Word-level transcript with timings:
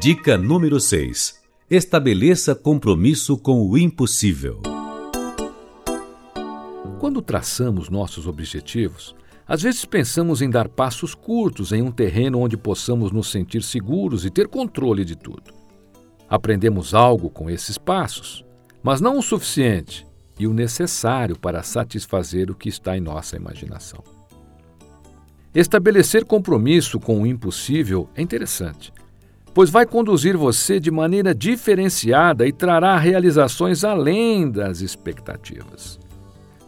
Dica 0.00 0.38
número 0.38 0.78
6. 0.78 1.40
Estabeleça 1.68 2.54
compromisso 2.54 3.36
com 3.36 3.68
o 3.68 3.76
impossível. 3.76 4.62
Quando 7.00 7.20
traçamos 7.20 7.88
nossos 7.88 8.28
objetivos, 8.28 9.16
às 9.44 9.62
vezes 9.62 9.84
pensamos 9.84 10.40
em 10.40 10.48
dar 10.48 10.68
passos 10.68 11.16
curtos 11.16 11.72
em 11.72 11.82
um 11.82 11.90
terreno 11.90 12.38
onde 12.38 12.56
possamos 12.56 13.10
nos 13.10 13.28
sentir 13.28 13.60
seguros 13.60 14.24
e 14.24 14.30
ter 14.30 14.46
controle 14.46 15.04
de 15.04 15.16
tudo. 15.16 15.52
Aprendemos 16.28 16.94
algo 16.94 17.28
com 17.28 17.50
esses 17.50 17.76
passos, 17.76 18.44
mas 18.80 19.00
não 19.00 19.18
o 19.18 19.22
suficiente 19.22 20.06
e 20.38 20.46
o 20.46 20.54
necessário 20.54 21.36
para 21.36 21.64
satisfazer 21.64 22.52
o 22.52 22.54
que 22.54 22.68
está 22.68 22.96
em 22.96 23.00
nossa 23.00 23.34
imaginação. 23.34 24.04
Estabelecer 25.52 26.24
compromisso 26.24 27.00
com 27.00 27.20
o 27.22 27.26
impossível 27.26 28.08
é 28.14 28.22
interessante, 28.22 28.92
pois 29.58 29.70
vai 29.70 29.84
conduzir 29.84 30.36
você 30.36 30.78
de 30.78 30.88
maneira 30.88 31.34
diferenciada 31.34 32.46
e 32.46 32.52
trará 32.52 32.96
realizações 32.96 33.82
além 33.82 34.48
das 34.48 34.82
expectativas. 34.82 35.98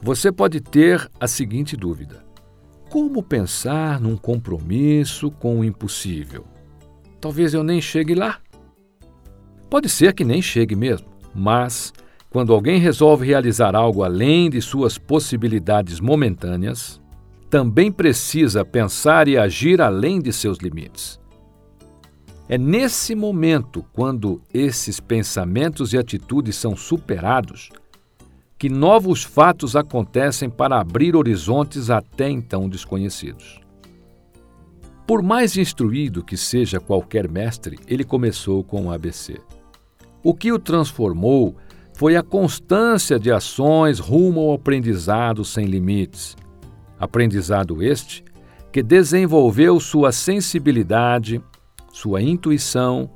Você 0.03 0.33
pode 0.33 0.61
ter 0.61 1.09
a 1.21 1.29
seguinte 1.29 1.77
dúvida: 1.77 2.25
como 2.89 3.23
pensar 3.23 4.01
num 4.01 4.17
compromisso 4.17 5.31
com 5.31 5.61
o 5.61 5.65
impossível? 5.65 6.45
Talvez 7.21 7.55
eu 7.55 7.62
nem 7.62 7.81
chegue 7.81 8.12
lá. 8.12 8.41
Pode 9.70 9.89
ser 9.89 10.12
que 10.12 10.25
nem 10.25 10.43
chegue 10.43 10.75
mesmo, 10.75 11.07
mas 11.33 11.93
quando 12.29 12.53
alguém 12.53 12.81
resolve 12.81 13.25
realizar 13.25 13.77
algo 13.77 14.03
além 14.03 14.51
de 14.51 14.61
suas 14.61 14.98
possibilidades 14.98 16.01
momentâneas, 16.01 17.01
também 17.48 17.93
precisa 17.93 18.65
pensar 18.65 19.29
e 19.29 19.39
agir 19.39 19.81
além 19.81 20.20
de 20.20 20.33
seus 20.33 20.59
limites. 20.59 21.20
É 22.53 22.59
nesse 22.59 23.15
momento, 23.15 23.85
quando 23.93 24.43
esses 24.53 24.99
pensamentos 24.99 25.93
e 25.93 25.98
atitudes 25.98 26.57
são 26.57 26.75
superados, 26.75 27.70
que 28.59 28.69
novos 28.69 29.23
fatos 29.23 29.77
acontecem 29.77 30.51
para 30.51 30.81
abrir 30.81 31.15
horizontes 31.15 31.91
até 31.91 32.29
então 32.29 32.69
desconhecidos. 32.69 33.61
Por 35.07 35.23
mais 35.23 35.57
instruído 35.57 36.25
que 36.25 36.37
seja 36.37 36.81
qualquer 36.81 37.31
mestre, 37.31 37.79
ele 37.87 38.03
começou 38.03 38.64
com 38.64 38.87
o 38.87 38.92
ABC. 38.92 39.41
O 40.20 40.35
que 40.35 40.51
o 40.51 40.59
transformou 40.59 41.55
foi 41.95 42.17
a 42.17 42.23
constância 42.23 43.17
de 43.17 43.31
ações 43.31 44.01
rumo 44.01 44.41
ao 44.41 44.55
aprendizado 44.55 45.45
sem 45.45 45.67
limites. 45.67 46.37
Aprendizado 46.98 47.81
este 47.81 48.25
que 48.73 48.83
desenvolveu 48.83 49.79
sua 49.79 50.11
sensibilidade, 50.11 51.41
sua 51.91 52.22
intuição, 52.22 53.10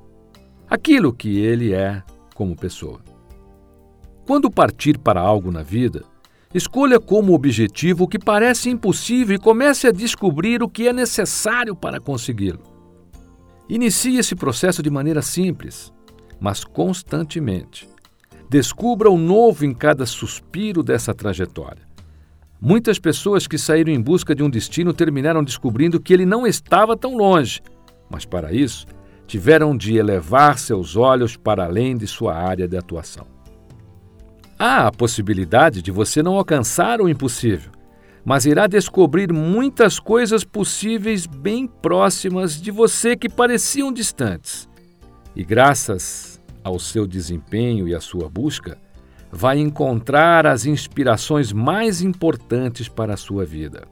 aquilo 0.68 1.12
que 1.12 1.38
ele 1.38 1.72
é 1.72 2.02
como 2.34 2.56
pessoa. 2.56 3.00
Quando 4.26 4.50
partir 4.50 4.98
para 4.98 5.20
algo 5.20 5.50
na 5.52 5.62
vida, 5.62 6.02
escolha 6.52 6.98
como 6.98 7.34
objetivo 7.34 8.04
o 8.04 8.08
que 8.08 8.18
parece 8.18 8.70
impossível 8.70 9.36
e 9.36 9.38
comece 9.38 9.86
a 9.86 9.92
descobrir 9.92 10.62
o 10.62 10.68
que 10.68 10.88
é 10.88 10.92
necessário 10.92 11.76
para 11.76 12.00
consegui-lo. 12.00 12.62
Inicie 13.68 14.18
esse 14.18 14.34
processo 14.34 14.82
de 14.82 14.90
maneira 14.90 15.22
simples, 15.22 15.92
mas 16.40 16.64
constantemente. 16.64 17.88
Descubra 18.48 19.10
o 19.10 19.16
novo 19.16 19.64
em 19.64 19.72
cada 19.72 20.04
suspiro 20.04 20.82
dessa 20.82 21.14
trajetória. 21.14 21.82
Muitas 22.60 22.98
pessoas 22.98 23.46
que 23.46 23.58
saíram 23.58 23.92
em 23.92 24.00
busca 24.00 24.34
de 24.34 24.42
um 24.42 24.48
destino 24.48 24.94
terminaram 24.94 25.42
descobrindo 25.42 26.00
que 26.00 26.12
ele 26.14 26.24
não 26.24 26.46
estava 26.46 26.96
tão 26.96 27.16
longe, 27.16 27.60
mas 28.08 28.24
para 28.24 28.52
isso 28.52 28.86
tiveram 29.26 29.76
de 29.76 29.96
elevar 29.96 30.58
seus 30.58 30.96
olhos 30.96 31.36
para 31.36 31.64
além 31.64 31.96
de 31.96 32.06
sua 32.06 32.34
área 32.34 32.68
de 32.68 32.76
atuação. 32.76 33.26
Há 34.58 34.86
a 34.86 34.92
possibilidade 34.92 35.82
de 35.82 35.90
você 35.90 36.22
não 36.22 36.36
alcançar 36.36 37.00
o 37.00 37.08
impossível, 37.08 37.72
mas 38.24 38.46
irá 38.46 38.66
descobrir 38.66 39.32
muitas 39.32 39.98
coisas 39.98 40.44
possíveis 40.44 41.26
bem 41.26 41.66
próximas 41.66 42.60
de 42.60 42.70
você 42.70 43.16
que 43.16 43.28
pareciam 43.28 43.92
distantes. 43.92 44.68
E 45.34 45.44
graças 45.44 46.40
ao 46.62 46.78
seu 46.78 47.06
desempenho 47.06 47.86
e 47.88 47.94
à 47.94 48.00
sua 48.00 48.28
busca, 48.28 48.78
vai 49.30 49.58
encontrar 49.58 50.46
as 50.46 50.64
inspirações 50.64 51.52
mais 51.52 52.00
importantes 52.00 52.88
para 52.88 53.14
a 53.14 53.16
sua 53.16 53.44
vida. 53.44 53.86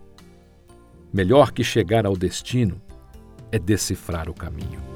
Melhor 1.12 1.52
que 1.52 1.64
chegar 1.64 2.06
ao 2.06 2.16
destino 2.16 2.80
é 3.52 3.58
decifrar 3.58 4.28
o 4.28 4.34
caminho. 4.34 4.91